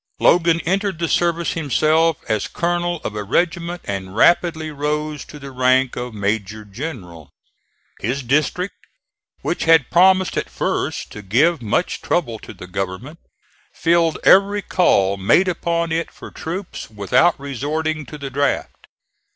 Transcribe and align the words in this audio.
Logan 0.19 0.59
entered 0.61 0.97
the 0.97 1.07
service 1.07 1.53
himself 1.53 2.17
as 2.27 2.47
colonel 2.47 2.99
of 3.03 3.15
a 3.15 3.21
regiment 3.23 3.83
and 3.85 4.15
rapidly 4.15 4.71
rose 4.71 5.23
to 5.23 5.37
the 5.37 5.51
rank 5.51 5.95
of 5.95 6.11
major 6.11 6.65
general. 6.65 7.29
His 7.99 8.23
district, 8.23 8.73
which 9.43 9.65
had 9.65 9.91
promised 9.91 10.37
at 10.37 10.49
first 10.49 11.11
to 11.11 11.21
give 11.21 11.61
much 11.61 12.01
trouble 12.01 12.39
to 12.39 12.51
the 12.51 12.65
government, 12.65 13.19
filled 13.75 14.17
every 14.23 14.63
call 14.63 15.17
made 15.17 15.47
upon 15.47 15.91
it 15.91 16.09
for 16.09 16.31
troops, 16.31 16.89
without 16.89 17.39
resorting 17.39 18.03
to 18.07 18.17
the 18.17 18.31
draft. 18.31 18.87